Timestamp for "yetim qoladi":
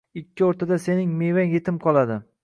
1.57-2.17